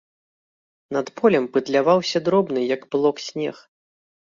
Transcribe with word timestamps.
Над 0.97 1.07
полем 1.21 1.45
пытляваўся 1.59 2.23
дробны, 2.29 2.61
як 2.75 2.91
пылок, 2.95 3.17
снег. 3.29 3.65